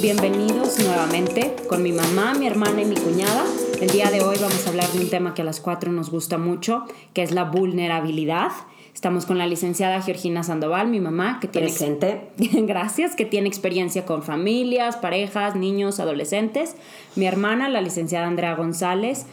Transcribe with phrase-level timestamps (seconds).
[0.00, 3.44] bienvenidos nuevamente con mi mamá, mi hermana y mi cuñada.
[3.80, 6.10] El día de hoy vamos a hablar de un tema que a las cuatro nos
[6.10, 8.52] gusta mucho, que es la vulnerabilidad.
[8.94, 12.28] Estamos con la licenciada Georgina Sandoval, mi mamá, que tiene Presente.
[12.38, 16.76] gracias, que tiene experiencia con familias, parejas, niños, adolescentes.
[17.16, 19.26] Mi hermana, la licenciada Andrea González,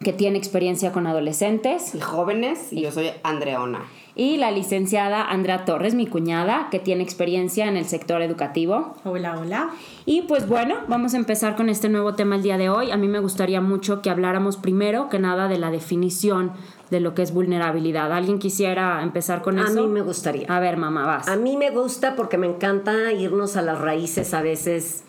[0.00, 1.94] que tiene experiencia con adolescentes.
[1.94, 3.84] Y jóvenes, y yo soy Andreona.
[4.18, 8.94] Y la licenciada Andrea Torres, mi cuñada, que tiene experiencia en el sector educativo.
[9.04, 9.68] Hola, hola.
[10.06, 12.90] Y pues bueno, vamos a empezar con este nuevo tema el día de hoy.
[12.90, 16.52] A mí me gustaría mucho que habláramos primero que nada de la definición
[16.88, 18.10] de lo que es vulnerabilidad.
[18.10, 19.82] ¿Alguien quisiera empezar con A eso?
[19.82, 20.46] mí me gustaría.
[20.48, 21.28] A ver, mamá, vas.
[21.28, 25.04] A mí me gusta porque me encanta irnos a las raíces a veces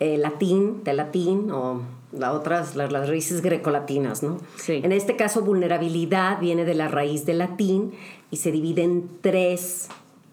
[0.00, 4.38] eh, latín, de latín o las otras, las, las raíces grecolatinas, ¿no?
[4.56, 4.80] Sí.
[4.82, 7.92] En este caso, vulnerabilidad viene de la raíz del latín
[8.30, 9.88] y se divide en tres,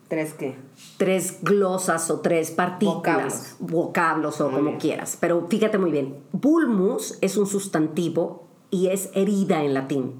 [0.08, 0.56] ¿Tres qué?
[0.98, 4.78] tres glosas o tres partículas, vocablos, o como bien.
[4.78, 5.18] quieras.
[5.20, 10.14] Pero fíjate muy bien, vulmus es un sustantivo y es herida en latín.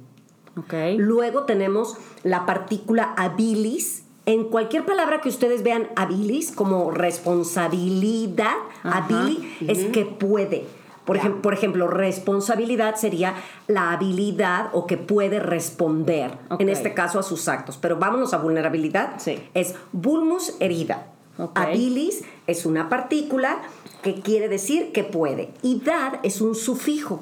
[0.58, 0.74] Ok.
[0.98, 4.05] Luego tenemos la partícula habilis.
[4.26, 9.06] En cualquier palabra que ustedes vean habilis como responsabilidad, Ajá.
[9.06, 10.66] habili es que puede.
[11.06, 13.36] Por, ejem- por ejemplo, responsabilidad sería
[13.68, 17.78] la habilidad o que puede responder, en este caso a sus actos.
[17.78, 19.20] Pero vámonos a vulnerabilidad.
[19.20, 19.38] Sí.
[19.54, 21.06] Es vulmus herida.
[21.54, 23.60] Habilis es una partícula
[24.02, 25.52] que quiere decir que puede.
[25.62, 27.20] Y dad es un sufijo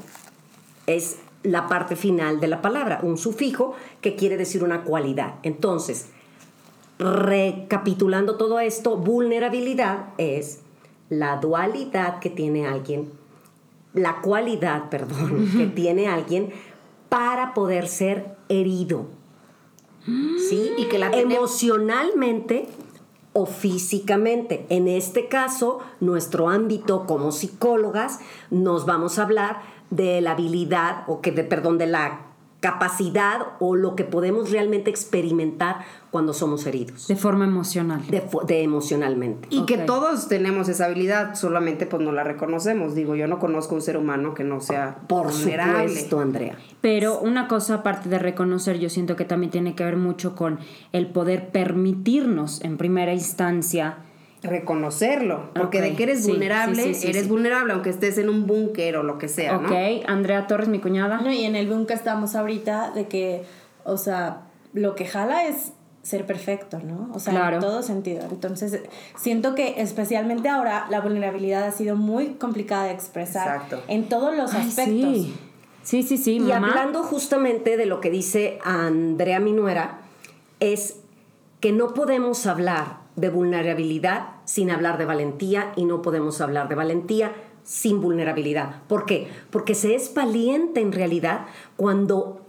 [0.86, 5.36] es la parte final de la palabra, un sufijo que quiere decir una cualidad.
[5.44, 6.08] Entonces,
[7.00, 10.62] recapitulando todo esto, vulnerabilidad es
[11.10, 13.12] la dualidad que tiene alguien,
[13.94, 16.52] la cualidad, perdón, que tiene alguien
[17.10, 19.06] para poder ser herido.
[20.06, 20.72] ¿Sí?
[20.78, 22.68] Y que la emocionalmente
[23.32, 24.66] o físicamente.
[24.70, 28.20] En este caso, nuestro ámbito como psicólogas,
[28.52, 32.33] nos vamos a hablar de la habilidad o que de perdón, de la
[32.64, 35.80] capacidad o lo que podemos realmente experimentar
[36.12, 38.02] cuando somos heridos, De forma emocional.
[38.08, 39.50] de, emocionalmente.
[39.52, 42.96] Y que todos tenemos esa habilidad, solamente pues no la reconocemos.
[42.96, 45.90] Digo, yo no conozco un ser humano que no sea Por vulnerable.
[45.90, 46.56] supuesto, Andrea.
[46.80, 50.60] Pero una cosa aparte de reconocer, yo siento que también tiene que ver mucho con
[50.94, 53.98] el poder permitirnos en primera instancia
[54.44, 57.30] Reconocerlo, porque de que eres sí, vulnerable, sí, sí, sí, eres sí.
[57.30, 59.78] vulnerable aunque estés en un búnker o lo que sea, Ok, ¿no?
[60.08, 61.22] Andrea Torres, mi cuñada.
[61.22, 63.44] No, y en el que estamos ahorita de que,
[63.84, 64.42] o sea,
[64.74, 67.10] lo que jala es ser perfecto, ¿no?
[67.14, 67.56] O sea, Claro.
[67.56, 68.24] en todo sentido.
[68.30, 68.82] Entonces,
[69.16, 73.82] siento que especialmente ahora la vulnerabilidad ha sido muy complicada de expresar Exacto.
[73.88, 75.14] en todos los Ay, aspectos.
[75.16, 75.34] sí.
[75.84, 76.70] Sí, sí, sí, Y mamá.
[76.70, 80.00] hablando justamente de lo que dice Andrea Minuera,
[80.62, 80.98] es
[81.60, 86.76] que no podemos hablar de vulnerabilidad sin hablar de valentía y no podemos hablar de
[86.76, 87.34] valentía
[87.64, 88.84] sin vulnerabilidad.
[88.88, 89.30] ¿Por qué?
[89.50, 91.46] Porque se es valiente en realidad
[91.78, 92.42] cuando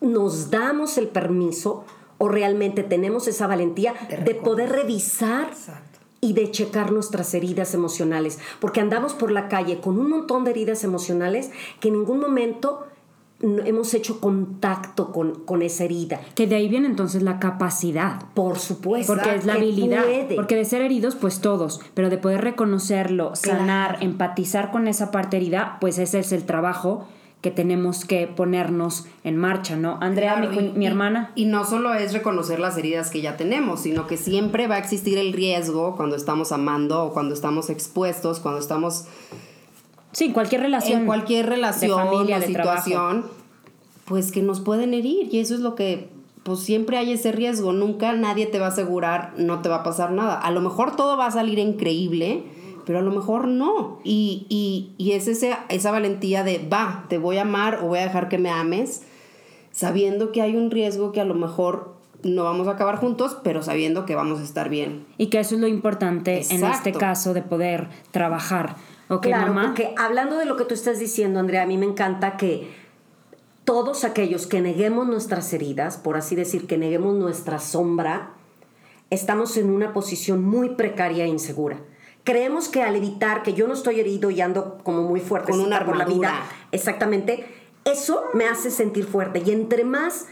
[0.00, 1.84] nos damos el permiso
[2.18, 5.98] o realmente tenemos esa valentía De de poder revisar Exacto.
[6.20, 10.50] y de checar nuestras heridas emocionales, porque andamos por la calle con un montón de
[10.50, 12.86] heridas emocionales que en ningún momento
[13.40, 16.20] hemos hecho contacto con, con esa herida.
[16.34, 18.22] Que de ahí viene entonces la capacidad.
[18.34, 19.12] Por supuesto.
[19.14, 20.04] Porque es la habilidad.
[20.04, 20.34] puede.
[20.36, 21.80] Porque de ser heridos, pues todos.
[21.94, 27.06] Pero de poder reconocerlo, sanar, empatizar con esa parte herida, pues ese es el trabajo
[27.42, 29.98] que tenemos que ponernos en marcha, ¿no?
[30.00, 31.30] Andrea, Claro, mi, y- mi y- hermana.
[31.36, 34.78] Y no solo es reconocer las heridas que ya tenemos, sino que siempre va a
[34.78, 39.04] existir el riesgo cuando estamos amando o cuando estamos expuestos, cuando estamos
[40.16, 41.00] Sí, cualquier relación.
[41.00, 43.26] en cualquier relación de familia, o de situación,
[44.06, 45.28] pues que nos pueden herir.
[45.30, 46.08] Y eso es lo que,
[46.42, 47.74] pues siempre hay ese riesgo.
[47.74, 50.40] Nunca nadie te va a asegurar, no te va a pasar nada.
[50.40, 52.44] A lo mejor todo va a salir increíble,
[52.86, 53.98] pero a lo mejor no.
[54.04, 57.98] Y, y, y es ese, esa valentía de, va, te voy a amar o voy
[57.98, 59.02] a dejar que me ames,
[59.70, 63.62] sabiendo que hay un riesgo que a lo mejor no vamos a acabar juntos, pero
[63.62, 65.04] sabiendo que vamos a estar bien.
[65.18, 68.76] Y que eso es lo importante en este caso de poder trabajar.
[69.08, 69.66] Ok, claro, mamá.
[69.66, 72.74] porque hablando de lo que tú estás diciendo, Andrea, a mí me encanta que
[73.64, 78.30] todos aquellos que neguemos nuestras heridas, por así decir, que neguemos nuestra sombra,
[79.10, 81.78] estamos en una posición muy precaria e insegura.
[82.24, 85.60] Creemos que al evitar que yo no estoy herido y ando como muy fuerte Con
[85.60, 86.42] una por la vida,
[86.72, 87.46] exactamente,
[87.84, 89.42] eso me hace sentir fuerte.
[89.44, 90.26] Y entre más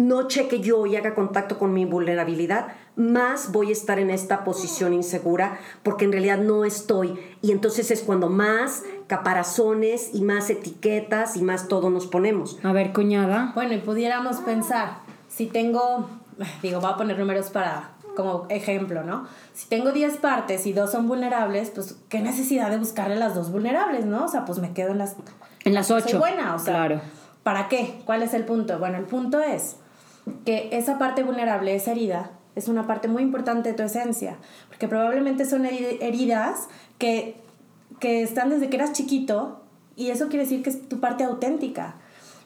[0.00, 4.44] no cheque yo y haga contacto con mi vulnerabilidad, más voy a estar en esta
[4.44, 7.18] posición insegura porque en realidad no estoy.
[7.42, 12.58] Y entonces es cuando más caparazones y más etiquetas y más todo nos ponemos.
[12.62, 13.52] A ver, cuñada.
[13.54, 14.98] Bueno, y pudiéramos pensar,
[15.28, 16.08] si tengo,
[16.62, 19.26] digo, voy a poner números para como ejemplo, ¿no?
[19.54, 23.52] Si tengo 10 partes y dos son vulnerables, pues qué necesidad de buscarle las dos
[23.52, 24.24] vulnerables, ¿no?
[24.24, 25.16] O sea, pues me quedo en las...
[25.64, 26.18] En las Soy ocho.
[26.18, 27.00] buena, o sea, Claro.
[27.42, 28.00] ¿para qué?
[28.04, 28.78] ¿Cuál es el punto?
[28.78, 29.76] Bueno, el punto es
[30.44, 34.36] que esa parte vulnerable, esa herida, es una parte muy importante de tu esencia,
[34.68, 36.68] porque probablemente son heri- heridas
[36.98, 37.36] que,
[38.00, 39.60] que están desde que eras chiquito
[39.96, 41.94] y eso quiere decir que es tu parte auténtica.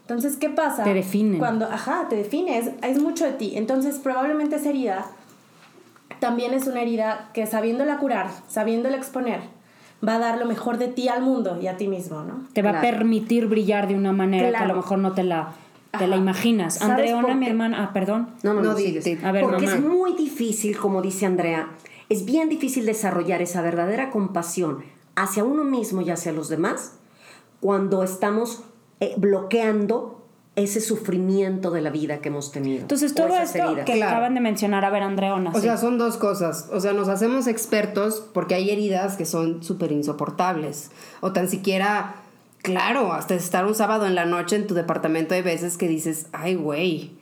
[0.03, 0.85] Entonces, ¿qué pasa?
[0.85, 1.39] Te definen.
[1.39, 3.53] Cuando, ajá, te define, es, es mucho de ti.
[3.57, 5.07] Entonces, probablemente esa herida
[6.21, 9.41] también es una herida que sabiéndola curar, sabiéndola exponer,
[10.07, 12.45] va a dar lo mejor de ti al mundo y a ti mismo, ¿no?
[12.53, 15.53] Te va a permitir brillar de una manera que a lo mejor no te la,
[15.99, 16.75] te la imaginas.
[16.75, 18.31] ¿Sabes Andreona, mi hermana, ah, perdón.
[18.43, 19.05] No, no, No, no, di- sigues.
[19.05, 19.19] di.
[19.25, 19.79] A ver, Porque mamá.
[19.79, 21.69] es muy difícil, como dice Andrea,
[22.09, 24.85] es bien difícil desarrollar esa verdadera compasión
[25.17, 26.95] hacia uno mismo y hacia los demás
[27.61, 28.63] cuando estamos
[29.01, 30.21] eh, bloqueando
[30.57, 32.83] ese sufrimiento de la vida que hemos tenido.
[32.83, 33.85] Entonces, todo esto heridas.
[33.87, 34.13] que Claro.
[34.13, 35.51] acaban de mencionar, a ver, Andreona.
[35.51, 35.63] O sí.
[35.63, 36.69] sea, son dos cosas.
[36.73, 40.93] O sea, nos hacemos expertos porque hay heridas que son súper insoportables.
[41.21, 42.15] O tan siquiera,
[42.65, 46.27] claro, hasta estar un sábado en la noche en tu departamento hay veces que dices,
[46.33, 47.13] ay, güey,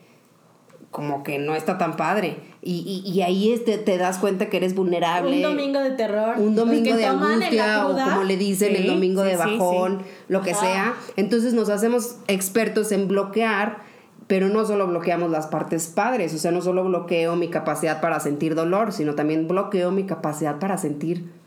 [0.89, 2.37] como que no está tan padre.
[2.61, 5.35] Y, y, y ahí este, te das cuenta que eres vulnerable.
[5.35, 6.35] Un domingo de terror.
[6.37, 10.09] un domingo de angustia o como le dicen el domingo sí, de bajón, sí.
[10.29, 10.61] lo que Ajá.
[10.61, 10.93] sea.
[11.17, 13.79] Entonces nos hacemos expertos en bloquear,
[14.27, 18.21] pero no solo bloqueamos las partes padres, o sea, no solo bloqueo mi capacidad para
[18.21, 21.42] sentir dolor, sino también bloqueo mi capacidad para sentir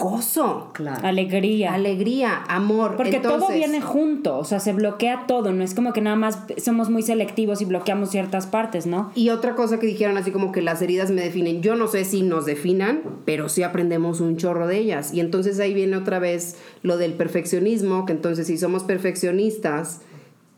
[0.00, 1.06] gozo, Claro.
[1.06, 1.74] Alegría.
[1.74, 2.96] alegría, amor.
[2.96, 6.38] Porque todo viene junto, o sea, se bloquea todo, no es como que nada más
[6.62, 9.12] somos muy selectivos y bloqueamos ciertas partes, ¿no?
[9.14, 12.04] Y otra cosa que dijeron así como que las heridas me definen, yo no sé
[12.04, 15.14] si nos definan, pero sí aprendemos un chorro de ellas.
[15.14, 20.00] Y entonces ahí viene otra vez lo del perfeccionismo, que entonces si somos perfeccionistas,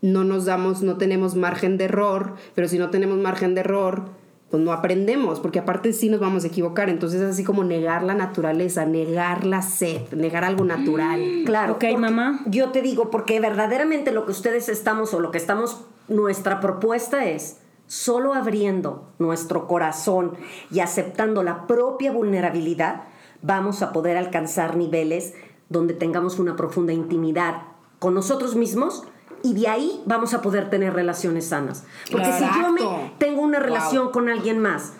[0.00, 4.04] no nos damos, no tenemos margen de error, pero si no tenemos margen de error,
[4.52, 6.90] pues no aprendemos, porque aparte sí nos vamos a equivocar.
[6.90, 11.22] Entonces es así como negar la naturaleza, negar la sed, negar algo natural.
[11.46, 11.72] Claro.
[11.72, 12.42] Ok, mamá.
[12.44, 17.24] Yo te digo, porque verdaderamente lo que ustedes estamos o lo que estamos, nuestra propuesta
[17.24, 20.34] es solo abriendo nuestro corazón
[20.70, 23.04] y aceptando la propia vulnerabilidad,
[23.40, 25.32] vamos a poder alcanzar niveles
[25.70, 27.62] donde tengamos una profunda intimidad
[27.98, 29.04] con nosotros mismos
[29.42, 31.84] y de ahí vamos a poder tener relaciones sanas.
[32.10, 33.66] Porque si yo me tengo una Wow.
[33.66, 34.92] relación con alguien más,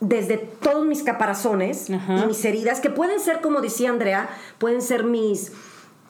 [0.00, 2.18] desde todos mis caparazones Ajá.
[2.24, 4.28] y mis heridas, que pueden ser, como decía Andrea,
[4.58, 5.52] pueden ser mis,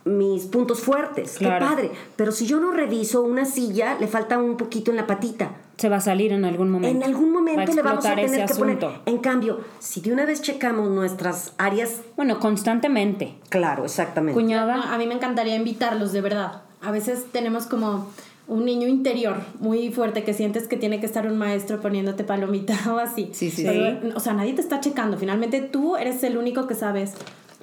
[0.04, 1.36] mis puntos fuertes.
[1.38, 1.64] Claro.
[1.66, 1.90] Qué padre.
[2.16, 5.52] Pero si yo no reviso una silla, le falta un poquito en la patita.
[5.78, 6.96] Se va a salir en algún momento.
[6.96, 8.78] En algún Va momento le vamos a explotar tener ese que poner.
[8.84, 9.02] asunto.
[9.06, 13.36] En cambio, si de una vez checamos nuestras áreas, Bueno, constantemente.
[13.48, 14.34] claro, exactamente.
[14.38, 14.92] Cuñada.
[14.92, 16.62] A mí me encantaría invitarlos, de verdad.
[16.80, 18.08] A veces tenemos como
[18.48, 22.76] un niño interior muy fuerte que sientes que tiene que estar un maestro poniéndote palomita
[22.92, 23.30] o así.
[23.32, 25.18] Sí, sí, Pero, O sea, nadie te está checando.
[25.18, 27.12] Finalmente tú eres el único que sabes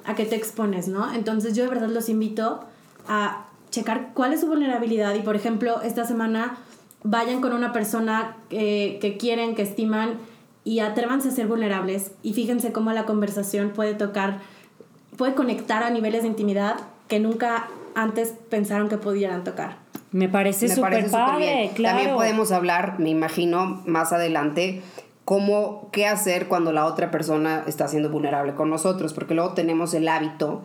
[0.04, 1.12] a qué te expones, ¿no?
[1.12, 2.60] Entonces yo de verdad los invito
[3.08, 6.58] a checar cuál es su vulnerabilidad y, por ejemplo, esta semana
[7.02, 10.14] vayan con una persona que, que quieren, que estiman
[10.64, 14.40] y atrévanse a ser vulnerables y fíjense cómo la conversación puede tocar,
[15.16, 16.76] puede conectar a niveles de intimidad
[17.08, 19.78] que nunca antes pensaron que pudieran tocar.
[20.12, 21.68] Me parece súper padre, bien.
[21.74, 21.96] claro.
[21.96, 24.82] También podemos hablar, me imagino, más adelante,
[25.24, 29.94] cómo, qué hacer cuando la otra persona está siendo vulnerable con nosotros, porque luego tenemos
[29.94, 30.62] el hábito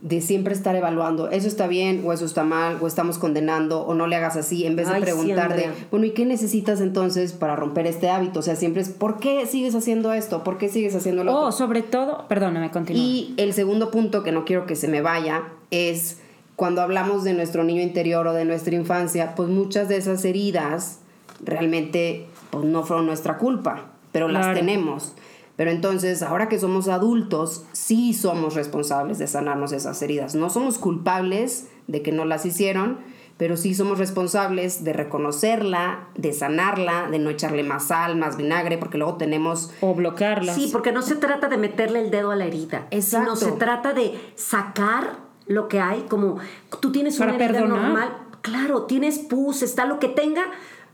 [0.00, 3.94] de siempre estar evaluando, eso está bien o eso está mal, o estamos condenando, o
[3.94, 6.80] no le hagas así, en vez de Ay, sí, preguntar de, bueno, ¿y qué necesitas
[6.80, 8.40] entonces para romper este hábito?
[8.40, 10.44] O sea, siempre es, ¿por qué sigues haciendo esto?
[10.44, 11.52] ¿Por qué sigues haciendo lo Oh, otro?
[11.52, 13.02] sobre todo, perdóname, continúa.
[13.02, 16.20] Y el segundo punto que no quiero que se me vaya es
[16.58, 20.98] cuando hablamos de nuestro niño interior o de nuestra infancia, pues muchas de esas heridas
[21.40, 24.58] realmente pues no fueron nuestra culpa, pero las Claro.
[24.58, 25.14] tenemos.
[25.54, 30.34] Pero entonces, ahora que somos adultos, sí somos responsables de sanarnos esas heridas.
[30.34, 32.98] No somos culpables de que no las hicieron,
[33.36, 38.78] pero sí somos responsables de reconocerla, de sanarla, de no echarle más sal, más vinagre,
[38.78, 40.56] porque luego tenemos o bloquearlas.
[40.56, 43.36] Sí, porque no se trata de meterle el dedo a la herida, Exacto.
[43.36, 46.38] sino se trata de sacar lo que hay, como
[46.80, 48.10] tú tienes una herida normal,
[48.42, 50.44] claro, tienes pus, está lo que tenga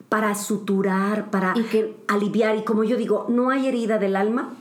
[0.09, 4.55] para suturar, para Y que- aliviar y como yo digo, no hay herida del alma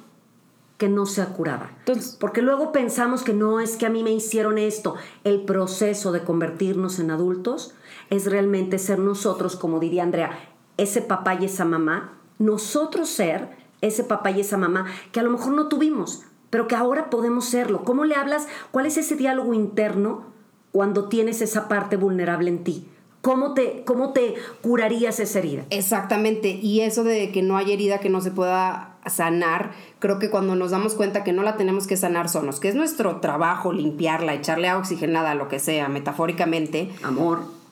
[0.78, 1.72] que no sea curada.
[1.80, 4.96] Entonces- porque luego pensamos que no es que a mí me hicieron esto.
[5.24, 7.74] El proceso de convertirnos en adultos
[8.10, 10.32] es realmente ser nosotros, como diría Andrea,
[10.78, 13.50] ese papá y esa mamá, nosotros ser
[13.82, 16.24] ese papá y esa mamá que a lo mejor no tuvimos,
[16.54, 17.84] pero que ahora podemos serlo.
[17.84, 18.48] ¿Cómo le hablas?
[18.70, 20.26] ¿Cuál es ese diálogo interno
[20.72, 22.88] cuando tienes esa parte vulnerable en ti?
[23.22, 25.66] ¿Cómo te, cómo te curarías esa herida?
[25.72, 30.30] Exactamente, y eso de que no hay herida que no se pueda sanar, creo que
[30.30, 33.74] cuando nos damos cuenta que no la tenemos que sanar solos, que es nuestro trabajo
[33.74, 37.63] limpiarla, echarle agua oxigenada, lo que sea, metafóricamente, Amor.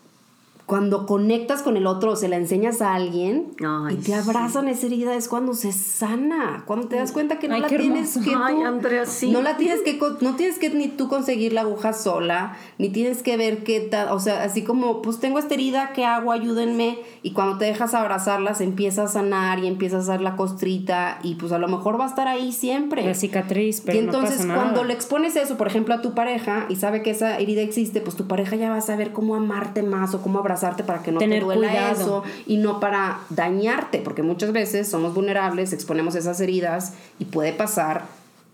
[0.71, 4.69] Cuando conectas con el otro o se la enseñas a alguien Ay, y te abrazan
[4.69, 8.15] esa herida es cuando se sana, cuando te das cuenta que no Ay, la tienes
[8.15, 8.31] hermoso.
[8.31, 9.31] que Ay, tú- Andrea, sí.
[9.31, 13.21] no la tienes que no tienes que ni tú conseguir la aguja sola, ni tienes
[13.21, 16.31] que ver qué tal, o sea, así como pues tengo esta herida, ¿qué hago?
[16.31, 20.37] Ayúdenme y cuando te dejas abrazarla se empieza a sanar y empieza a hacer la
[20.37, 23.05] costrita y pues a lo mejor va a estar ahí siempre.
[23.05, 24.61] La cicatriz, pero y entonces no pasa nada.
[24.61, 27.99] cuando le expones eso, por ejemplo, a tu pareja y sabe que esa herida existe,
[27.99, 31.11] pues tu pareja ya va a saber cómo amarte más o cómo abrazarte para que
[31.11, 32.01] no Tener te duela cuidado.
[32.01, 37.53] eso y no para dañarte, porque muchas veces somos vulnerables, exponemos esas heridas y puede
[37.53, 38.03] pasar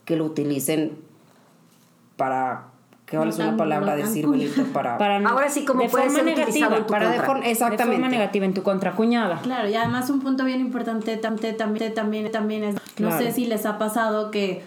[0.05, 0.97] que lo utilicen
[2.15, 2.63] para
[3.09, 6.17] ¿cuál es una Tan- palabra decir bonito para, Para- Ahora sí, como de puede forma
[6.19, 7.25] ser negativa, en tu para de contra.
[7.27, 9.39] forma- de forma exactamente negativa en tu contra cuñada.
[9.41, 13.45] Claro, y además un punto bien importante también, también, también, también es, no sé si
[13.45, 14.63] les ha pasado que,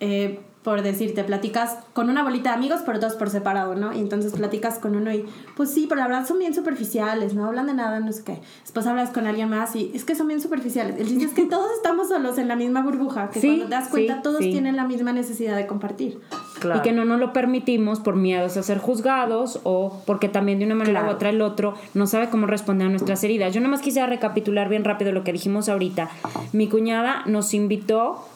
[0.00, 3.94] eh, por decirte, platicas con una bolita de amigos, pero todos por separado, ¿no?
[3.94, 5.24] Y entonces platicas con uno y,
[5.56, 8.40] pues sí, pero la verdad son bien superficiales, no hablan de nada, no sé qué.
[8.62, 10.98] Después hablas con alguien más y es que son bien superficiales.
[10.98, 13.70] El chiste es que todos estamos solos en la misma burbuja, que Sí, cuando te
[13.70, 14.50] das cuenta sí, todos sí.
[14.50, 16.20] tienen la misma necesidad de compartir.
[16.60, 16.80] Claro.
[16.80, 20.66] Y que no nos lo permitimos por miedos a ser juzgados o porque también de
[20.66, 21.12] una manera Claro.
[21.14, 23.54] u otra el otro no sabe cómo responder a nuestras heridas.
[23.54, 26.10] Yo nada más quisiera recapitular bien rápido lo que dijimos ahorita.
[26.52, 28.26] Mi cuñada nos invitó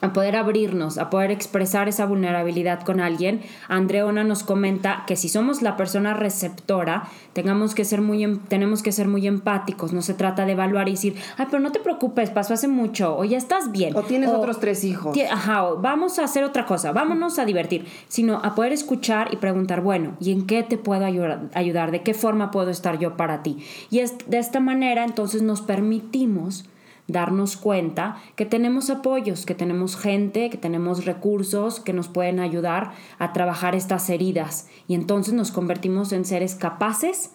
[0.00, 3.40] a poder abrirnos, a poder expresar esa vulnerabilidad con alguien.
[3.68, 8.82] Andreona nos comenta que si somos la persona receptora, tengamos que ser muy, em- tenemos
[8.82, 9.92] que ser muy empáticos.
[9.92, 13.16] No se trata de evaluar y decir, ay, pero no te preocupes, pasó hace mucho,
[13.18, 13.96] o ya estás bien.
[13.96, 15.16] o tienes otros tres hijos.
[15.30, 19.36] Ajá, o vamos a hacer otra cosa, vámonos a divertir, sino a poder escuchar y
[19.36, 21.40] preguntar, bueno, ¿y en qué te puedo ayudar?
[21.54, 21.90] ayudar?
[21.90, 23.58] ¿De qué forma puedo estar yo para ti?
[23.90, 26.64] Y es, de esta manera entonces nos permitimos
[27.08, 32.92] darnos cuenta que tenemos apoyos, que tenemos gente, que tenemos recursos que nos pueden ayudar
[33.18, 34.68] a trabajar estas heridas.
[34.86, 37.30] Y entonces nos convertimos en seres capaces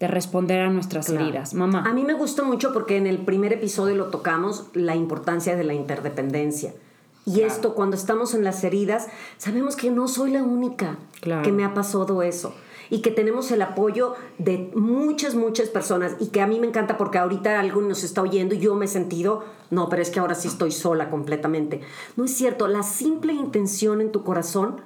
[0.00, 1.24] de responder a nuestras Claro.
[1.26, 1.54] heridas.
[1.54, 1.84] Mamá.
[1.86, 5.62] A mí me gusta mucho porque en el primer episodio lo tocamos, la importancia de
[5.64, 6.72] la interdependencia.
[7.24, 11.42] Y esto, cuando estamos en las heridas, sabemos que no soy la única Claro.
[11.42, 12.52] que me ha pasado eso.
[12.90, 16.16] Y que tenemos el apoyo de muchas, muchas personas.
[16.20, 18.84] Y que a mí me encanta porque ahorita alguien nos está oyendo y yo me
[18.84, 21.80] he sentido, no, pero es que ahora sí estoy sola completamente.
[22.16, 24.80] No es cierto, la simple intención en tu corazón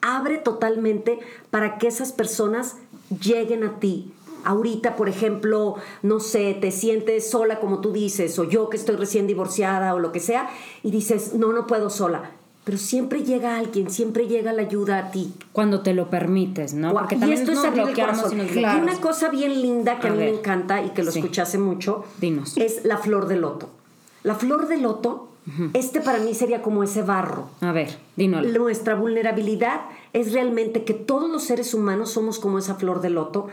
[0.00, 1.18] abre totalmente
[1.50, 2.76] para que esas personas
[3.22, 4.12] lleguen a ti.
[4.44, 8.96] Ahorita, por ejemplo, no sé, te sientes sola como tú dices, o yo que estoy
[8.96, 10.50] recién divorciada o lo que sea,
[10.82, 12.32] y dices, no, no puedo sola.
[12.64, 15.34] Pero siempre llega alguien, siempre llega la ayuda a ti.
[15.52, 16.92] Cuando te lo permites, ¿no?
[16.94, 18.82] Porque y también esto es nos el bloqueamos y nos Y bloqueamos.
[18.82, 20.32] una cosa bien linda que a, A mí ver.
[20.32, 21.18] me encanta y que lo Sí.
[21.18, 22.56] escuché hace mucho Dinos.
[22.56, 23.68] es la flor de loto.
[24.22, 25.28] La flor de loto,
[25.74, 27.50] este para mí sería como ese barro.
[27.60, 28.58] A ver, dínoslo.
[28.58, 29.82] Nuestra vulnerabilidad
[30.14, 33.48] es realmente que todos los seres humanos somos como esa flor de loto,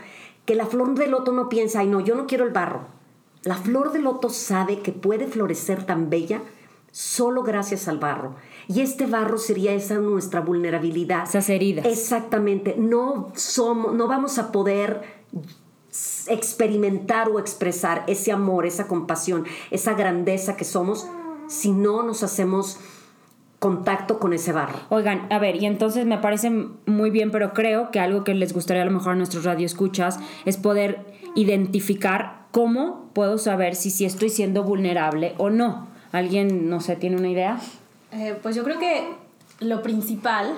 [0.46, 2.80] que la flor de loto no piensa, ay no, yo no quiero el barro.
[3.44, 6.40] La flor de loto sabe que puede florecer tan bella
[6.92, 8.34] solo gracias al barro.
[8.68, 11.24] Y este barro sería esa nuestra vulnerabilidad.
[11.24, 11.86] Esas heridas.
[11.86, 12.74] Exactamente.
[12.78, 15.02] No somos, no vamos a poder
[16.28, 21.06] experimentar o expresar ese amor, esa compasión, esa grandeza que somos
[21.48, 22.78] si no nos hacemos
[23.58, 24.78] contacto con ese barro.
[24.88, 28.52] Oigan, a ver, y entonces me parece muy bien, pero creo que algo que les
[28.52, 34.04] gustaría a lo mejor a nuestros radioescuchas es poder identificar cómo puedo saber si, si
[34.04, 35.88] estoy siendo vulnerable o no.
[36.10, 37.60] ¿Alguien, no sé, tiene una idea?
[38.12, 39.06] Eh, pues yo creo que
[39.60, 40.52] lo principal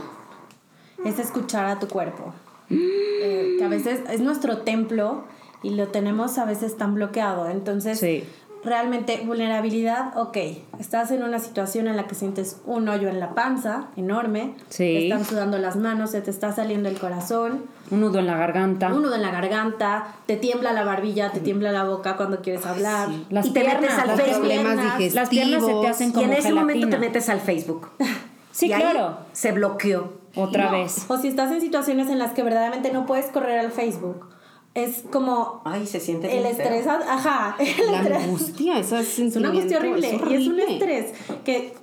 [1.04, 2.32] es escuchar a tu cuerpo.
[2.70, 5.24] Eh, que a veces es nuestro templo
[5.62, 7.48] y lo tenemos a veces tan bloqueado.
[7.48, 8.24] Entonces, Sí.
[8.64, 10.36] Realmente, vulnerabilidad, ok.
[10.78, 14.54] Estás en una situación en la que sientes un hoyo en la panza enorme.
[14.68, 14.84] Sí.
[14.84, 17.64] Te están sudando las manos, se te está saliendo el corazón.
[17.90, 18.92] Un nudo en la garganta.
[18.92, 22.64] Un nudo en la garganta, te tiembla la barbilla, te tiembla la boca cuando quieres
[22.66, 23.08] hablar.
[23.30, 24.38] Las Y te metes piernas, al las Facebook.
[24.40, 25.14] problemas piernas, digestivos.
[25.14, 27.90] Las piernas se te hacen Y como en ese momento te metes al Facebook.
[28.52, 29.16] Sí, Y ahí claro.
[29.32, 30.12] Se bloqueó.
[30.36, 31.06] Otra No, vez.
[31.08, 34.28] O si estás en situaciones en las que verdaderamente no puedes correr al Facebook.
[34.74, 36.50] Es como Ay, se siente el feo.
[36.50, 38.22] estrés, ajá, el La estrés.
[38.24, 41.12] angustia, esa Es una angustia horrible, y es un estrés
[41.44, 41.74] que,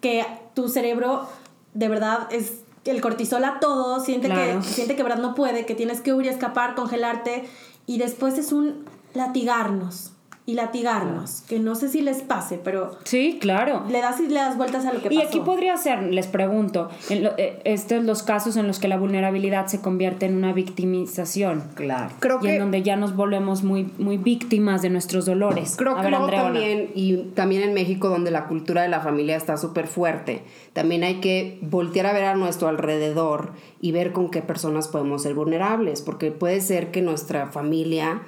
[0.00, 0.24] que
[0.54, 1.26] tu cerebro
[1.74, 4.60] de verdad es el cortisol a todo, siente Claro.
[4.60, 7.44] que siente que verdad no puede, que tienes que huir, escapar, congelarte
[7.84, 10.12] y después es un latigarnos.
[10.48, 13.82] Y latigarnos, que no sé si les pase, pero Sí, claro.
[13.90, 15.28] le das y le das vueltas a lo que Y pasó.
[15.28, 18.96] aquí podría ser, les pregunto, en lo- eh, estos los casos en los que la
[18.96, 21.64] vulnerabilidad se convierte en una victimización.
[21.74, 22.14] Claro.
[22.20, 25.74] Creo y en que donde ya nos volvemos muy, muy víctimas de nuestros dolores.
[25.76, 29.00] Creo A que ver, luego también, y también en México, donde la cultura de la
[29.00, 33.50] familia está súper fuerte, también hay que voltear a ver a nuestro alrededor
[33.80, 38.22] y ver con qué personas podemos ser vulnerables, porque puede ser que nuestra familia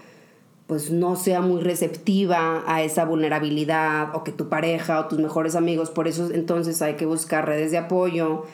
[0.69, 5.57] pues no sea muy receptiva a esa vulnerabilidad o que tu pareja o tus mejores
[5.57, 8.45] amigos, por eso entonces hay que buscar redes de apoyo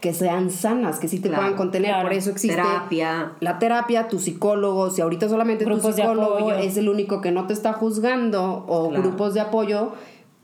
[0.00, 2.08] que sean sanas, que sí te Claro, puedan contener, claro.
[2.08, 3.32] por eso existe Terapia.
[3.40, 7.46] la terapia, tu psicólogo, si ahorita solamente tu Grupos psicólogo es el único que no
[7.46, 9.02] te está juzgando o Claro.
[9.02, 9.92] grupos de apoyo,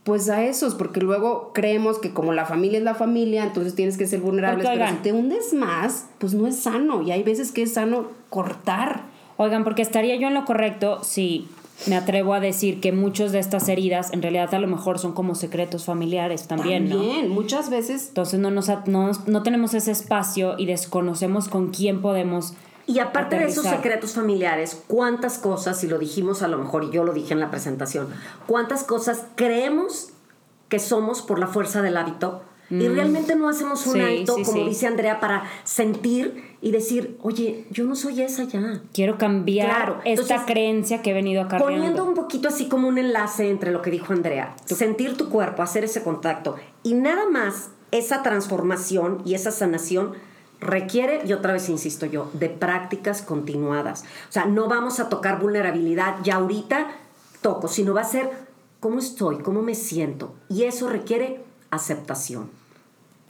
[0.02, 3.96] pues a esos, porque luego creemos que como la familia es la familia, entonces tienes
[3.98, 7.52] que ser vulnerable, pero si te hundes más, pues no es sano y hay veces
[7.52, 9.02] que es sano cortar.
[9.42, 11.48] Oigan, porque estaría yo en lo correcto si
[11.86, 15.14] me atrevo a decir que muchos de estas heridas en realidad a lo mejor son
[15.14, 16.96] como secretos familiares también, ¿no?
[16.96, 22.02] También, muchas veces Entonces no, nos, no, no tenemos ese espacio y desconocemos con quién
[22.02, 22.52] podemos
[22.86, 26.90] Y aparte de esos secretos familiares, cuántas cosas, y lo dijimos a lo mejor, y
[26.90, 28.08] yo lo dije en la presentación,
[28.46, 30.10] cuántas cosas creemos
[30.68, 32.42] que somos por la fuerza del hábito.
[32.68, 34.18] Y realmente no hacemos un Mm.
[34.18, 34.64] Sí, como sí.
[34.68, 38.82] dice Andrea, para sentir y decir, oye, yo no soy esa ya.
[38.92, 41.74] Quiero cambiar Claro, esta entonces, creencia que he venido acarreando.
[41.74, 45.62] Poniendo un poquito así como un enlace entre lo que dijo Andrea, sentir tu cuerpo,
[45.62, 50.12] hacer ese contacto y nada más esa transformación y esa sanación
[50.60, 54.04] requiere, y otra vez insisto yo, de prácticas continuadas.
[54.28, 56.88] O sea, no vamos a tocar vulnerabilidad ya ahorita
[57.40, 58.30] toco, sino va a ser
[58.78, 60.34] cómo estoy, cómo me siento.
[60.50, 61.40] Y eso requiere
[61.70, 62.50] aceptación.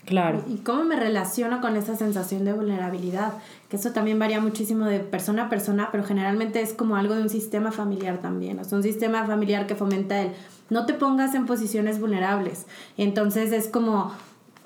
[0.05, 0.43] Claro.
[0.47, 3.33] ¿Y cómo me relaciono con esa sensación de vulnerabilidad?
[3.69, 7.21] Que eso también varía muchísimo de persona a persona, pero generalmente es como algo de
[7.21, 8.59] un sistema familiar también.
[8.59, 10.31] O sea, un sistema familiar que fomenta el
[10.71, 12.65] no te pongas en posiciones vulnerables.
[12.97, 14.13] Entonces es como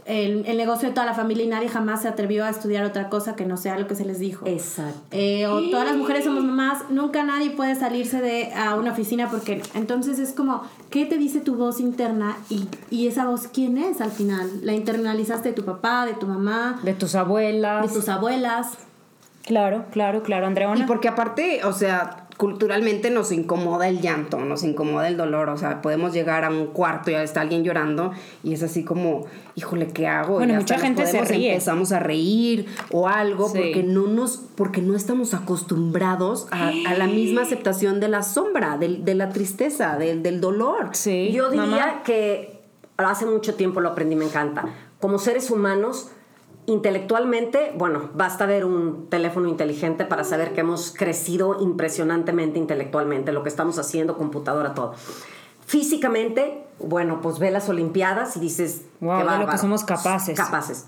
[0.05, 3.09] el, el negocio de toda la familia y nadie jamás se atrevió a estudiar otra
[3.09, 4.45] cosa que no sea lo que se les dijo.
[4.45, 4.99] Exacto.
[5.11, 9.29] Eh, o todas las mujeres somos mamás, nunca nadie puede salirse de a una oficina
[9.29, 12.37] porque entonces es como, ¿qué te dice tu voz interna?
[12.49, 14.47] Y, y esa voz, ¿quién es al final?
[14.61, 17.87] ¿La internalizaste de tu papá, de tu mamá, De tus abuelas.
[17.87, 18.77] de tus abuelas?
[19.43, 20.79] Claro, claro, claro, Andreona.
[20.79, 25.57] Y porque aparte, o sea, culturalmente nos incomoda el llanto, nos incomoda el dolor, o
[25.57, 28.11] sea, podemos llegar a un cuarto y está alguien llorando
[28.43, 30.35] y es así como, híjole, ¿qué hago?
[30.35, 31.51] Bueno, Y mucha gente se podemos- ríe.
[31.53, 33.53] Empezamos a reír o algo Sí.
[33.57, 38.77] porque no nos, porque no estamos acostumbrados a, a la misma aceptación de la sombra,
[38.77, 40.89] del- de, la tristeza, del, del dolor.
[40.91, 42.03] Sí, Yo diría mamá.
[42.03, 42.59] que
[42.97, 44.65] hace mucho tiempo lo aprendí, me encanta.
[44.99, 46.09] Como seres humanos,
[46.67, 53.43] intelectualmente, bueno, basta ver un teléfono inteligente para saber que hemos crecido impresionantemente intelectualmente, lo
[53.43, 54.93] que estamos haciendo, computadora, todo.
[55.65, 60.37] Físicamente, bueno, pues ve las Olimpiadas y dices, Guau, qué de lo que somos capaces.
[60.37, 60.85] Capaces.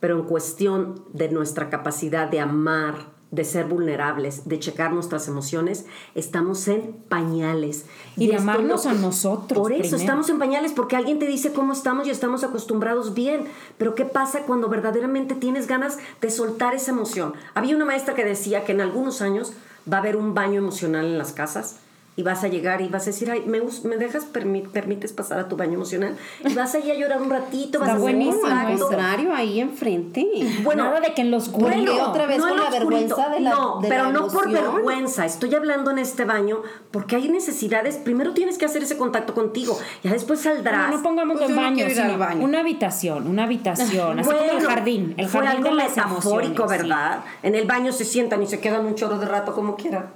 [0.00, 5.84] Pero en cuestión de nuestra capacidad de amar, de ser vulnerables, de checar nuestras emociones,
[6.16, 7.84] estamos en pañales.
[8.16, 9.96] Y de esto amarnos no- a nosotros Por eso primero.
[9.98, 13.44] estamos en pañales, porque alguien te dice cómo estamos y estamos acostumbrados bien.
[13.78, 17.34] Pero ¿qué pasa cuando verdaderamente tienes ganas de soltar esa emoción?
[17.54, 19.52] Había una maestra que decía que en algunos años
[19.90, 21.76] va a haber un baño emocional en las casas.
[22.18, 25.38] Y vas a llegar y vas a decir, ay, ¿me, me dejas, permi- permites pasar
[25.38, 26.16] a tu baño emocional?
[26.48, 29.34] Y vas a ir a llorar un ratito, vas Está a hacer buenísimo un contrario,
[29.34, 30.26] ahí enfrente.
[30.64, 32.86] Bueno, Nada de que en los Bueno, otra vez no con la oscurito.
[33.16, 35.26] vergüenza de la- No, de pero la no por vergüenza.
[35.26, 37.96] Estoy hablando en este baño porque hay necesidades.
[37.96, 39.78] Primero tienes que hacer ese contacto contigo.
[40.02, 40.90] Ya después saldrás.
[40.92, 42.42] No, no pongamos Pues en no baño, al sino baño.
[42.44, 46.62] una habitación, una habitación, así como el jardín, el fue jardín algo de las metafórico,
[46.62, 46.88] emociones, sí.
[46.88, 47.24] ¿verdad?
[47.42, 50.06] En el baño se sientan y se quedan un chorro de rato como quieran.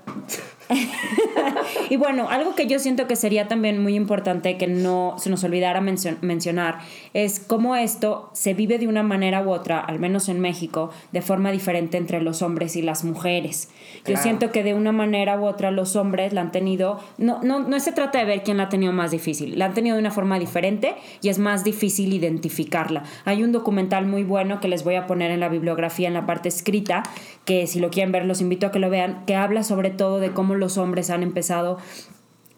[1.91, 5.43] y bueno, algo que yo siento que sería también muy importante que no se nos
[5.45, 6.79] olvidara mencio- mencionar
[7.15, 11.23] es cómo esto se vive de una manera u otra, al menos en México, de
[11.23, 13.69] forma diferente entre los hombres y las mujeres.
[14.07, 17.61] Yo siento que de una manera u otra los hombres la han tenido, no, no,
[17.61, 20.01] no se trata de ver quién la ha tenido más difícil, la han tenido de
[20.01, 23.03] una forma diferente y es más difícil identificarla.
[23.25, 26.27] Hay un documental muy bueno que les voy a poner en la bibliografía, en la
[26.27, 27.03] parte escrita,
[27.45, 30.21] que si lo quieren ver los invito a que lo vean, que habla sobre todo
[30.21, 31.79] de cómo los hombres han empezado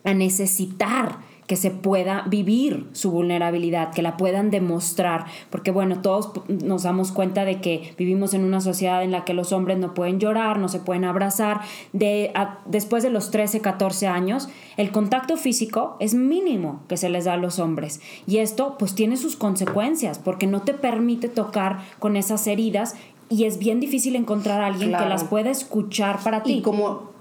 [0.05, 6.31] a necesitar que se pueda vivir su vulnerabilidad, que la puedan demostrar, porque bueno, todos
[6.49, 9.93] nos damos cuenta de que vivimos en una sociedad en la que los hombres no
[9.93, 11.61] pueden llorar, no se pueden abrazar,
[11.93, 17.11] de, a- después de los 13, 14 años, el contacto físico es mínimo que se
[17.11, 21.29] les da a los hombres y esto pues tiene sus consecuencias, porque no te permite
[21.29, 22.95] tocar con esas heridas
[23.29, 26.53] y es bien difícil encontrar a alguien que las pueda escuchar para ti.
[26.55, 27.12] Y como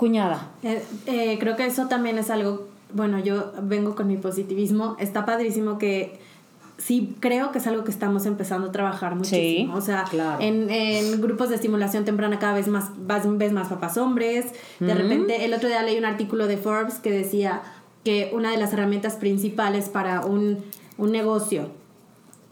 [0.00, 0.48] Cuñada.
[0.62, 5.24] Eh, eh, creo que eso también es algo bueno, yo vengo con mi positivismo, está
[5.24, 6.18] padrísimo que
[6.78, 9.74] sí creo que es algo que estamos empezando a trabajar muchísimo.
[9.74, 10.42] Sí, o sea, claro.
[10.42, 14.46] en, en grupos de estimulación temprana cada vez más vas- ves más papás hombres.
[14.80, 17.60] De repente, el otro día leí un artículo de Forbes que decía
[18.02, 20.58] que una de las herramientas principales para un,
[20.98, 21.68] un negocio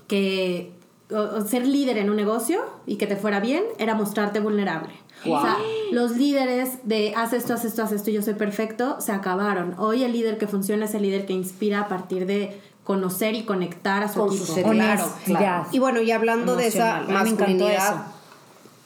[0.07, 0.71] que
[1.11, 4.93] o- o ser líder en un negocio y que te fuera bien era mostrarte vulnerable.
[5.27, 5.57] O sea,
[5.91, 9.75] los líderes de haz esto, haz esto, haz esto y yo soy perfecto se acabaron.
[9.79, 13.43] Hoy el líder que funciona es el líder que inspira a partir de conocer y
[13.43, 14.45] conectar a su Con equipo.
[14.47, 14.61] su.
[14.65, 15.09] Honestidad.
[15.25, 15.67] claro.
[15.73, 18.03] Y bueno, y hablando de esa masculinidad, eso.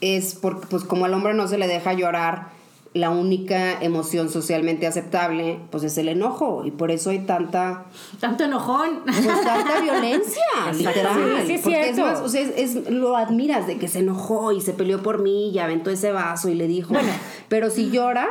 [0.01, 2.49] es porque pues como al hombre no se le deja llorar,
[2.95, 7.87] la única emoción socialmente aceptable pues es el enojo y por eso hay tanta
[8.21, 9.01] Tanto enojón.
[9.05, 10.43] pues tanta violencia,
[10.77, 11.15] literal.
[11.41, 12.03] Sí, sí, es Porque cierto.
[12.03, 15.23] más, o sea, es, es- lo admiras de que se enojó y se peleó por
[15.23, 16.93] mí y aventó ese vaso y le dijo.
[16.93, 17.09] Bueno.
[17.49, 18.29] pero si llora,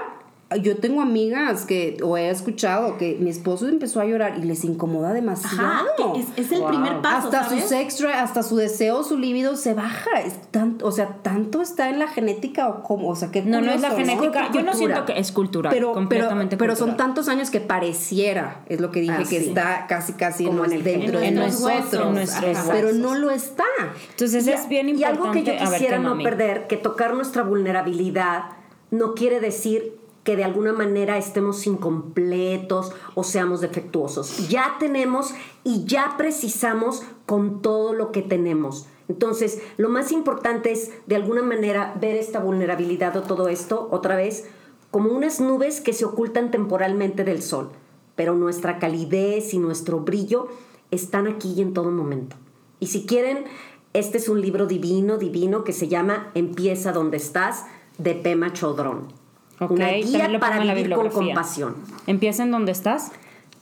[0.57, 4.63] yo tengo amigas que, o he escuchado que mi esposo empezó a llorar y les
[4.65, 5.61] incomoda demasiado.
[5.67, 5.85] Ajá,
[6.17, 6.67] es, es el Wow.
[6.69, 7.27] primer paso.
[7.27, 7.63] hasta ¿sabes?
[7.63, 10.09] su sex drive, hasta su deseo, su libido se baja.
[10.25, 13.61] Es tanto, o sea, tanto está en la genética o como, o sea, que No,
[13.61, 14.51] no es la genética.
[14.51, 15.71] Yo no siento que es cultural.
[15.73, 17.07] Pero, pero, completamente pero son cultural.
[17.07, 19.47] tantos años que pareciera, es lo que dije, Ah, que sí.
[19.49, 21.91] está casi casi Como en el dentro de en nuestros nosotros.
[21.93, 22.71] huesos, en nuestros Ajá.
[22.73, 23.63] Pero no lo está.
[24.11, 25.19] Entonces es bien Y importante.
[25.21, 28.43] algo que yo ver, quisiera ¿qué, no perder, que tocar nuestra vulnerabilidad
[28.89, 34.49] no quiere decir que de alguna manera estemos incompletos o seamos defectuosos.
[34.49, 38.87] Ya tenemos y ya precisamos con todo lo que tenemos.
[39.07, 44.15] Entonces, lo más importante es de alguna manera ver esta vulnerabilidad o todo esto otra
[44.15, 44.45] vez
[44.91, 47.71] como unas nubes que se ocultan temporalmente del sol,
[48.15, 50.49] pero nuestra calidez y nuestro brillo
[50.91, 52.35] están aquí y en todo momento.
[52.79, 53.45] Y si quieren,
[53.93, 57.65] este es un libro divino, divino, que se llama Empieza donde estás,
[57.97, 59.20] de Pema Chodrón.
[59.61, 61.75] Ok, Una guía para la vivir con compasión.
[62.07, 63.11] Empieza en donde estás.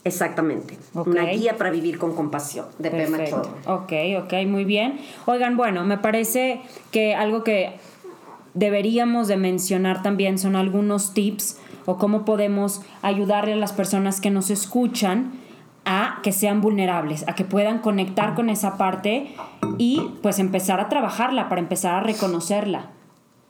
[0.05, 0.77] Exactamente.
[0.93, 3.25] Una guía para vivir con compasión, de Pema.
[3.25, 3.53] Chodrón.
[3.65, 3.91] Ok,
[4.23, 4.97] ok, muy bien.
[5.25, 7.73] Oigan, bueno, me parece que algo que
[8.53, 14.31] deberíamos de mencionar también son algunos tips o cómo podemos ayudarle a las personas que
[14.31, 15.33] nos escuchan
[15.83, 19.35] a que sean vulnerables, a que puedan conectar con esa parte
[19.77, 22.91] y pues empezar a trabajarla, para empezar a reconocerla.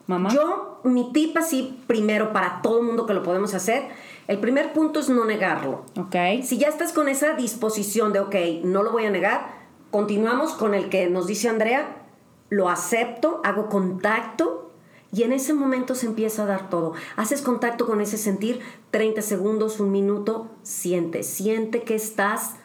[0.09, 0.31] Mamá.
[0.33, 3.89] Yo, mi tip así, primero para todo el mundo que lo podemos hacer,
[4.27, 5.85] el primer punto es no negarlo.
[5.99, 6.15] Ok.
[6.41, 9.51] Si ya estás con esa disposición de, ok, no lo voy a negar,
[9.91, 11.95] continuamos con el que nos dice Andrea,
[12.49, 14.71] lo acepto, hago contacto
[15.11, 16.93] y en ese momento se empieza a dar todo.
[17.15, 22.55] Haces contacto con ese sentir, 30 segundos, un minuto, siente, siente que estás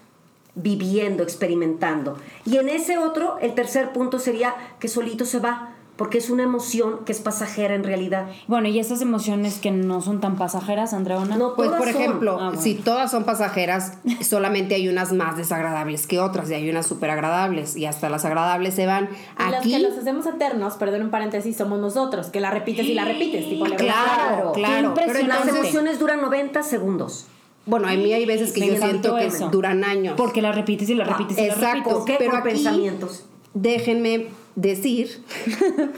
[0.55, 2.17] viviendo, experimentando.
[2.47, 6.43] Y en ese otro, el tercer punto sería que solito se va, porque es una
[6.43, 8.27] emoción que es pasajera en realidad.
[8.49, 11.37] Bueno, y esas emociones que no son tan pasajeras, Andreona.
[11.37, 11.89] No, Pues por son.
[12.03, 12.61] ejemplo, Ah, bueno.
[12.61, 17.11] si todas son pasajeras, solamente hay unas más desagradables que otras y hay unas súper
[17.11, 19.71] agradables y hasta las agradables se van Y los aquí.
[19.71, 23.49] que los hacemos eternos, perdón un paréntesis, somos nosotros, que la repites y la repites.
[23.49, 24.95] Tipo, le- Claro, Qué claro.
[24.95, 25.27] Pero.
[25.29, 27.27] Las emociones duran 90 segundos.
[27.67, 29.49] bueno, a mí hay veces que Me yo siento que eso.
[29.49, 30.15] duran años.
[30.17, 31.69] Porque la repites y la repites y la Exacto.
[31.77, 31.93] repites.
[31.95, 32.17] ¿Por qué?
[32.19, 33.25] Pero aquí- pensamientos.
[33.55, 35.23] Déjenme decir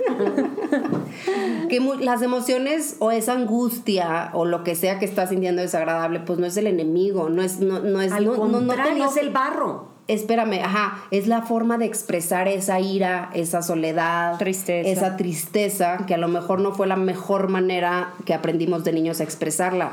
[1.69, 6.38] que las emociones o esa angustia o lo que sea que estás sintiendo desagradable, pues
[6.38, 9.31] no es el enemigo, no es no, no es Al no, no- no es el
[9.31, 9.95] barro.
[10.09, 14.88] Espérame, ajá, es la forma de expresar esa ira, esa soledad, Tristeza.
[14.88, 19.19] esa tristeza que a lo mejor no fue la mejor manera que aprendimos de niños
[19.21, 19.90] a expresarla.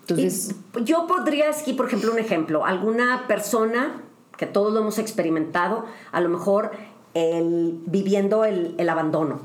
[0.00, 2.66] Entonces, Y yo podría aquí, por ejemplo, un ejemplo.
[2.66, 4.02] Alguna persona,
[4.36, 6.72] que todos lo hemos experimentado, a lo mejor
[7.14, 9.40] el, viviendo el, el abandono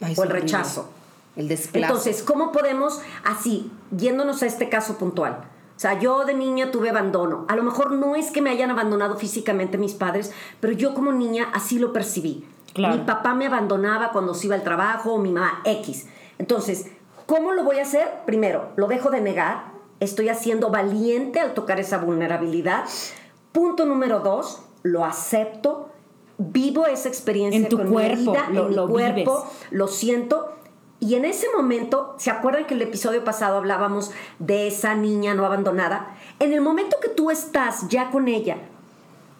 [0.00, 0.40] ay, o el horrible.
[0.40, 0.90] rechazo.
[1.36, 1.86] el desplazo.
[1.86, 5.44] Entonces, ¿cómo podemos, así, yéndonos a este caso puntual?
[5.76, 7.46] O sea, yo de niña tuve abandono.
[7.48, 11.10] A lo mejor no es que me hayan abandonado físicamente mis padres, pero yo como
[11.10, 12.44] niña así lo percibí.
[12.74, 12.96] Claro.
[12.96, 16.06] Mi papá me abandonaba cuando se iba al trabajo o mi mamá X.
[16.38, 16.86] Entonces,
[17.24, 18.08] ¿cómo lo voy a hacer?
[18.26, 19.72] Primero, lo dejo de negar.
[20.00, 22.84] Estoy haciendo valiente al tocar esa vulnerabilidad.
[23.52, 25.88] Punto número dos, lo acepto.
[26.38, 29.68] Vivo esa experiencia En tu con mi cuerpo, herida, lo- en mi lo cuerpo vives.
[29.70, 30.52] lo siento.
[31.00, 35.44] Y en ese momento, ¿se acuerdan que el episodio pasado hablábamos de esa niña no
[35.46, 36.14] abandonada?
[36.38, 38.58] En el momento que tú estás ya con ella,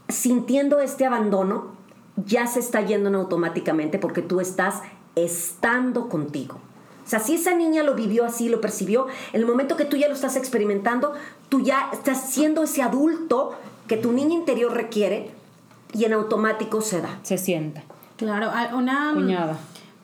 [0.08, 1.72] sintiendo este abandono,
[2.16, 4.82] ya se está yendo en automáticamente porque tú estás
[5.14, 6.58] estando contigo.
[7.04, 9.96] O sea, si esa niña lo vivió así, lo percibió, en el momento que tú
[9.96, 11.12] ya lo estás experimentando,
[11.48, 13.52] tú ya estás siendo ese adulto
[13.90, 15.32] que tu niña interior requiere
[15.92, 17.18] y en automático se da.
[17.24, 17.82] Se sienta.
[18.16, 19.58] Claro, una, Cuñada.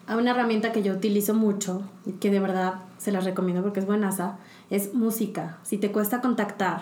[0.08, 3.78] a una herramienta que yo utilizo mucho y que de verdad se las recomiendo porque
[3.78, 4.38] es buenaza,
[4.70, 5.58] es música.
[5.62, 6.80] Si te cuesta contactar,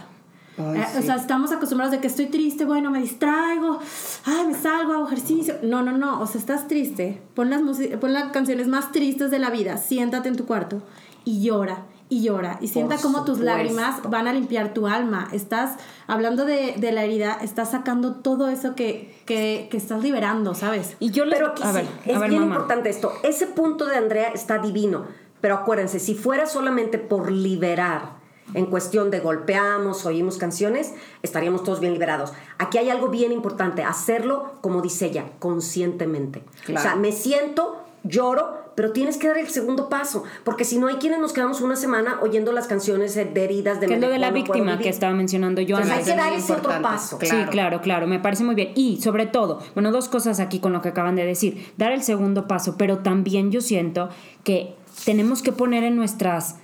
[0.56, 3.80] Ay, Eh, O sea, estamos acostumbrados de que estoy triste, bueno, me distraigo,
[4.24, 5.56] ay, me salgo, hago ejercicio.
[5.62, 7.20] No, no, no, o sea, estás triste.
[7.34, 7.60] Pon las,
[8.00, 10.80] pon las canciones más tristes de la vida, siéntate en tu cuarto
[11.26, 11.82] y llora.
[12.10, 15.28] Y llora, y sienta cómo tus lágrimas van a limpiar tu alma.
[15.32, 20.54] Estás hablando de, de la herida, estás sacando todo eso que, que, que estás liberando,
[20.54, 20.96] ¿sabes?
[21.00, 21.38] Y yo les...
[21.38, 22.54] Pero aquí a sí, ver, es a ver, bien mamá.
[22.56, 23.12] importante esto.
[23.22, 25.06] Ese punto de Andrea está divino.
[25.40, 31.80] Pero acuérdense, si fuera solamente por liberar, en cuestión de golpeamos, oímos canciones, estaríamos todos
[31.80, 32.32] bien liberados.
[32.58, 36.44] Aquí hay algo bien importante, hacerlo, como dice ella, conscientemente.
[36.64, 36.80] Claro.
[36.80, 40.88] O sea, me siento, lloro, pero tienes que dar el segundo paso, porque si no
[40.88, 44.08] hay quienes nos quedamos una semana oyendo las canciones de heridas de Que es lo
[44.08, 46.08] de la víctima que estaba mencionando yo Entonces, antes.
[46.08, 47.18] hay que dar ese otro paso.
[47.18, 47.44] Claro.
[47.44, 48.72] Sí, claro, claro, me parece muy bien.
[48.74, 51.72] Y sobre todo, bueno, dos cosas aquí con lo que acaban de decir.
[51.76, 54.08] Dar el segundo paso, pero también yo siento
[54.42, 56.56] que tenemos que poner en nuestras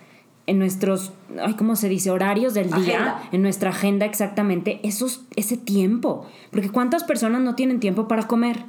[0.46, 2.10] en nuestros, ay, ¿cómo se dice?
[2.10, 3.28] Horarios del día, Agenda.
[3.30, 6.26] en nuestra agenda exactamente, esos, ese tiempo.
[6.50, 8.64] Porque ¿cuántas personas no tienen tiempo para comer?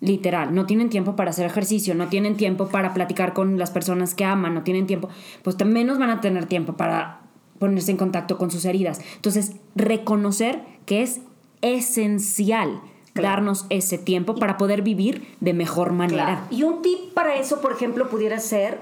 [0.00, 4.14] Literal, no tienen tiempo para hacer ejercicio, no tienen tiempo para platicar con las personas
[4.14, 5.08] que aman, no tienen tiempo,
[5.42, 7.20] pues menos van a tener tiempo para
[7.58, 9.00] ponerse en contacto con sus heridas.
[9.14, 11.20] Entonces, reconocer que es
[11.62, 12.82] esencial
[13.22, 16.24] darnos ese tiempo para poder vivir de mejor manera.
[16.24, 16.40] Claro.
[16.50, 18.80] Y un tip para eso, por ejemplo, pudiera ser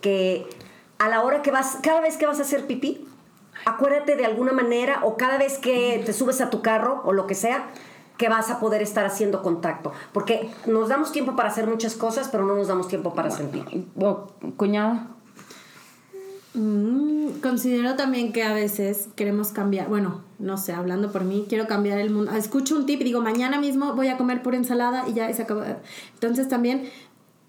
[0.00, 0.46] que
[0.98, 3.06] a la hora que vas, cada vez que vas a hacer pipí,
[3.64, 7.26] acuérdate de alguna manera o cada vez que te subes a tu carro o lo
[7.26, 7.68] que sea,
[8.16, 9.92] que vas a poder estar haciendo contacto.
[10.12, 13.64] Porque nos damos tiempo para hacer muchas cosas, pero no nos damos tiempo para sentir.
[14.56, 15.08] Cuñada.
[16.54, 21.66] Mm, considero también que a veces queremos cambiar, bueno, no sé, hablando por mí, quiero
[21.66, 22.32] cambiar el mundo.
[22.32, 25.34] Escucho un tip y digo, mañana mismo voy a comer pura ensalada y ya y
[25.34, 25.62] se acabó.
[26.14, 26.88] Entonces también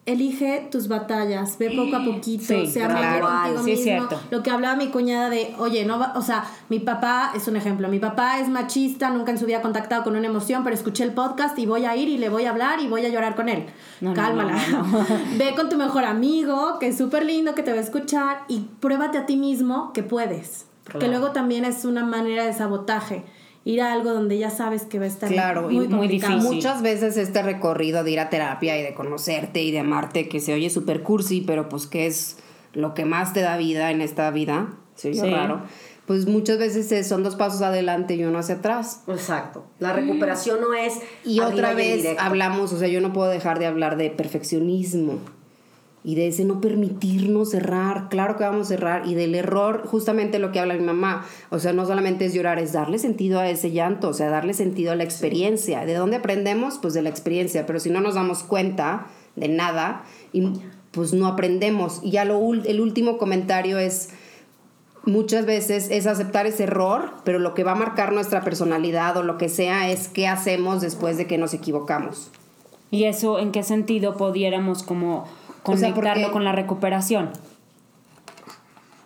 [0.07, 3.27] elige tus batallas, ve poco a poquito, Sí, sea claro.
[3.27, 3.83] contigo Sí, es mismo.
[4.07, 4.19] cierto.
[4.31, 7.55] Lo que hablaba mi cuñada de, oye, no va, o sea, mi papá es un
[7.57, 10.73] ejemplo, mi papá es machista, nunca en su vida ha contactado con una emoción, pero
[10.75, 13.09] escuché el podcast y voy a ir y le voy a hablar y voy a
[13.09, 13.65] llorar con él.
[14.01, 14.53] No, Cálmala.
[14.71, 15.05] no, no, no.
[15.37, 18.61] Ve con tu mejor amigo, que es súper lindo, que te va a escuchar y
[18.79, 20.65] pruébate a ti mismo que puedes.
[20.83, 21.19] Porque Claro.
[21.19, 23.25] luego también es una manera de sabotaje.
[23.67, 26.37] Ir a algo donde ya sabes que va a estar Claro, muy, y muy difícil.
[26.37, 30.39] Muchas veces este recorrido de ir a terapia y de conocerte y de amarte, que
[30.39, 32.37] se oye súper cursi, pero pues que es
[32.73, 35.29] lo que más te da vida en esta vida, se oye Sí.
[35.29, 35.63] raro,
[36.05, 39.03] pues muchas veces son dos pasos adelante y uno hacia atrás.
[39.07, 39.65] Exacto.
[39.79, 40.93] La recuperación no es.
[41.25, 45.19] Y otra vez hablamos, o sea, yo no puedo dejar de hablar de perfeccionismo
[46.07, 50.39] y de ese no permitirnos errar, claro que vamos a errar, y del error, justamente
[50.39, 53.49] lo que habla mi mamá, o sea, no solamente es llorar, es darle sentido a
[53.49, 55.85] ese llanto, o sea, darle sentido a la experiencia.
[55.85, 56.79] ¿De dónde aprendemos?
[56.81, 60.53] Pues de la experiencia, pero si no nos damos cuenta de nada, y
[60.91, 61.99] pues no aprendemos.
[62.01, 64.11] Y ya lo, el último comentario es
[65.03, 69.23] muchas veces es aceptar ese error, pero lo que va a marcar nuestra personalidad o
[69.23, 72.31] lo que sea es qué hacemos después de que nos equivocamos.
[72.91, 75.25] ¿Y eso en qué sentido pudiéramos como
[75.73, 77.29] O sea, conectarlo porque- con la recuperación?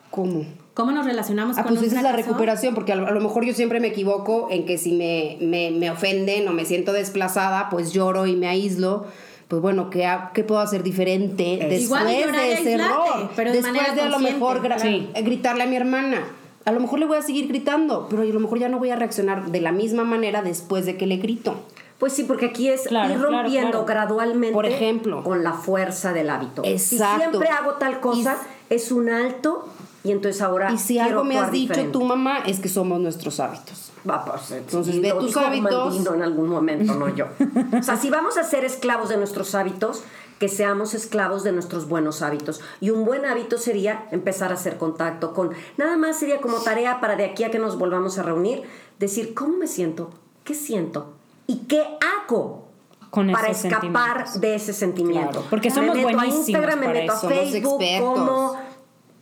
[0.10, 0.46] ¿Cómo?
[0.74, 3.12] ¿Cómo nos relacionamos Ah, con pues un esa es la recuperación, porque a lo, a
[3.12, 6.66] lo mejor yo siempre me equivoco en que si me, me, me ofenden o me
[6.66, 9.06] siento desplazada, pues lloro y me aíslo.
[9.50, 13.30] Pues bueno, ¿qué, qué puedo hacer diferente después Igual llorar de ese aislarte, error?
[13.36, 15.10] pero de después de a lo mejor gra- Sí.
[15.14, 16.24] eh, gritarle a mi hermana.
[16.64, 18.92] A lo mejor le voy a seguir gritando, pero a lo mejor ya no voy
[18.92, 21.56] a reaccionar de la misma manera después de que le grito.
[22.02, 23.86] Pues sí, porque aquí es Claro, ir rompiendo claro.
[23.86, 25.24] gradualmente Por ejemplo.
[25.24, 26.64] con la fuerza del hábito.
[26.64, 27.20] Si Exacto.
[27.30, 28.38] siempre hago tal cosa,
[28.72, 29.70] es un alto
[30.04, 31.92] y entonces ahora Y si algo me has dicho diferente.
[31.94, 33.92] tu mamá, es que somos nuestros hábitos.
[34.10, 36.08] Va, pues, Entonces, ve tus hábitos.
[36.08, 37.28] En algún momento, no yo.
[37.80, 40.02] O sea, si vamos a ser esclavos de nuestros hábitos,
[40.40, 42.62] que seamos esclavos de nuestros buenos hábitos.
[42.80, 45.52] Y un buen hábito sería empezar a hacer contacto con...
[45.78, 48.64] Nada más sería como tarea para de aquí a que nos volvamos a reunir,
[48.98, 50.10] decir, ¿cómo me siento?
[50.44, 51.14] ¿Qué siento?
[51.48, 51.84] ¿Y qué
[52.26, 52.70] hago?
[53.10, 55.32] Con para escapar de ese sentimiento.
[55.32, 58.56] Claro, porque Me somos meto a Instagram, me meto a eso, Facebook, como...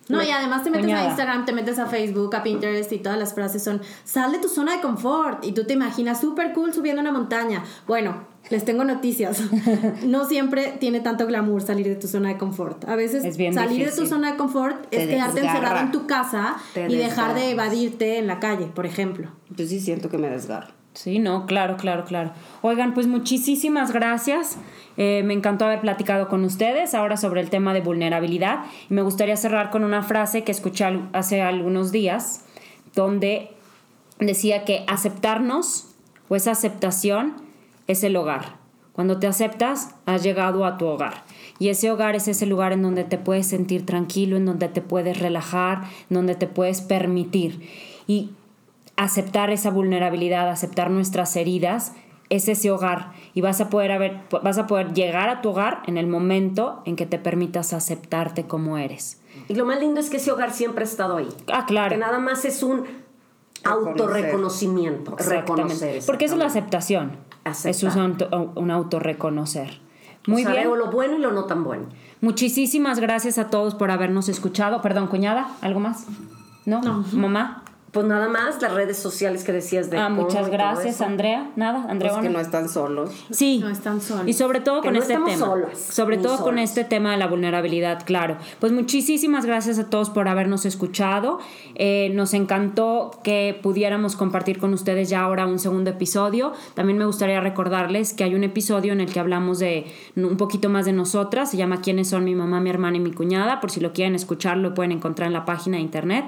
[0.09, 3.17] No, y además te metes a Instagram, te metes a Facebook, a Pinterest y todas
[3.19, 6.73] las frases son, sal de tu zona de confort y tú te imaginas súper cool
[6.73, 7.63] subiendo una montaña.
[7.87, 9.39] Bueno, les tengo noticias.
[10.03, 12.87] No siempre tiene tanto glamour salir de tu zona de confort.
[12.89, 14.03] A veces salir de difícil.
[14.03, 15.57] tu zona de confort Te es quedarte desgarra.
[15.59, 19.29] encerrado en tu casa Te y dejar de evadirte en la calle, por ejemplo.
[19.49, 20.78] Yo sí siento que me desgarro.
[21.01, 22.31] Sí, no, claro, claro, claro.
[22.61, 24.57] Oigan, pues muchísimas gracias.
[24.97, 28.65] Eh, me encantó haber platicado con ustedes ahora sobre el tema de vulnerabilidad.
[28.89, 32.43] Y me gustaría cerrar con una frase que escuché hace algunos días,
[32.95, 33.49] donde
[34.19, 35.95] decía que aceptarnos
[36.27, 37.35] o esa aceptación
[37.87, 38.57] es el hogar.
[38.91, 41.23] Cuando te aceptas, has llegado a tu hogar.
[41.59, 44.81] Y ese hogar es ese lugar en donde te puedes sentir tranquilo, en donde te
[44.81, 47.61] puedes relajar, en donde te puedes permitir.
[48.05, 48.31] Y
[49.03, 51.93] aceptar esa vulnerabilidad, aceptar nuestras heridas,
[52.29, 55.81] es ese hogar y vas a poder haber, vas a poder llegar a tu hogar
[55.87, 59.19] en el momento en que te permitas aceptarte como eres.
[59.47, 61.29] Y lo más lindo es que ese hogar siempre ha estado ahí.
[61.51, 61.89] Ah, claro.
[61.89, 62.83] Que nada más es un
[63.63, 66.01] autorreconocimiento, reconocer.
[66.05, 67.13] Porque eso es la aceptación.
[67.45, 67.71] Aceptar.
[67.71, 69.79] Eso es un, auto- un autorreconocer.
[70.27, 70.63] Muy O sea, bien.
[70.65, 71.87] veo lo bueno y lo no tan bueno.
[72.21, 74.81] Muchísimas gracias a todos por habernos escuchado.
[74.81, 76.05] Perdón, cuñada, ¿algo más?
[76.65, 76.81] ¿No?
[76.81, 77.03] No.
[77.13, 77.63] ¿Mamá?
[77.91, 81.05] Pues nada más, las redes sociales que decías de Ah, muchas todo gracias, eso.
[81.05, 81.49] Andrea.
[81.55, 82.11] Nada, Andrea.
[82.11, 83.09] Pues que no están solos.
[83.31, 83.59] Sí.
[83.59, 84.27] No están solos.
[84.27, 85.35] Y sobre todo Que con no este tema.
[85.35, 88.37] solas, sobre todo con este tema de la vulnerabilidad, claro.
[88.59, 91.39] Pues muchísimas gracias a todos por habernos escuchado.
[91.75, 96.53] Eh, nos encantó que pudiéramos compartir con ustedes ya ahora un segundo episodio.
[96.75, 100.69] También me gustaría recordarles que hay un episodio en el que hablamos de un poquito
[100.69, 101.49] más de nosotras.
[101.51, 103.59] Se llama ¿Quiénes son mi mamá, mi hermana y mi cuñada?
[103.61, 106.25] Por si lo quieren escuchar, lo pueden encontrar en la página de internet.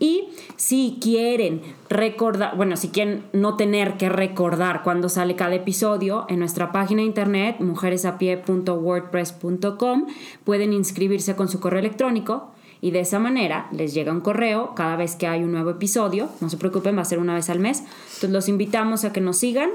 [0.00, 6.26] Y si quieren recordar, bueno, si quieren no tener que recordar cuando sale cada episodio,
[6.28, 10.06] en nuestra página de internet, mujeresapie.wordpress.com,
[10.42, 14.96] pueden inscribirse con su correo electrónico y de esa manera les llega un correo cada
[14.96, 16.30] vez que hay un nuevo episodio.
[16.40, 17.80] No se preocupen, va a ser una vez al mes.
[17.80, 19.68] Entonces los invitamos a que nos sigan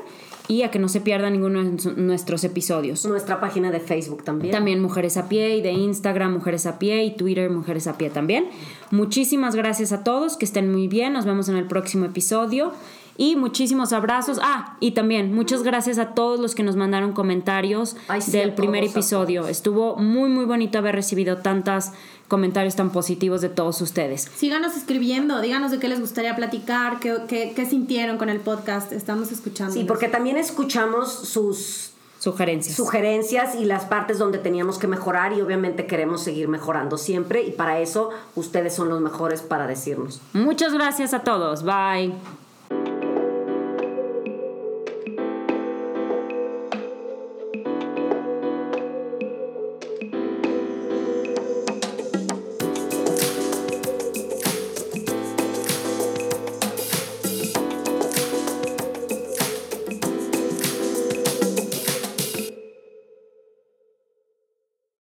[0.47, 3.05] y a que no se pierdan ninguno de nuestros episodios.
[3.05, 4.51] Nuestra página de Facebook también.
[4.51, 8.09] También Mujeres a Pie y de Instagram Mujeres a Pie y Twitter Mujeres a Pie
[8.09, 8.49] también.
[8.91, 12.71] Muchísimas gracias a todos, que estén muy bien, nos vemos en el próximo episodio
[13.17, 14.39] y muchísimos abrazos.
[14.41, 18.53] Ah, y también muchas gracias a todos los que nos mandaron comentarios Ay, sí, del
[18.53, 19.47] primer episodio.
[19.47, 21.91] Estuvo muy muy bonito haber recibido tantos
[22.27, 24.29] comentarios tan positivos de todos ustedes.
[24.35, 28.91] Síganos escribiendo, díganos de qué les gustaría platicar, qué, qué, qué sintieron con el podcast.
[28.91, 29.73] Estamos escuchando.
[29.73, 32.75] Sí, porque también escuchamos sus Sugerencias.
[32.75, 37.51] sugerencias y las partes donde teníamos que mejorar y obviamente queremos seguir mejorando siempre y
[37.51, 40.21] para eso ustedes son los mejores para decirnos.
[40.33, 41.63] Muchas gracias a todos.
[41.63, 42.13] Bye.